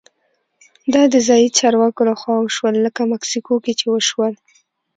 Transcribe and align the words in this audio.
دا 0.93 1.03
د 1.13 1.15
ځايي 1.27 1.49
چارواکو 1.57 2.01
لخوا 2.09 2.35
وشول 2.39 2.75
لکه 2.85 3.01
مکسیکو 3.13 3.53
کې 3.63 3.73
چې 3.79 3.85
وشول. 3.93 4.33